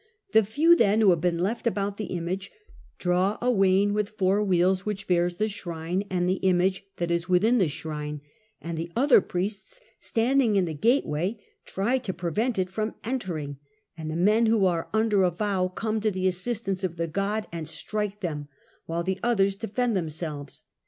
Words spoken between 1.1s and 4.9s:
have been left about the image, draw a wain with four wheels,